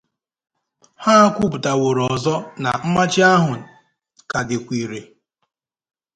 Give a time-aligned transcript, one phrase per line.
[1.03, 3.51] ha kwuputanwòrò ọzọ na mmachi ahụ
[4.29, 5.01] ka dịkwa irè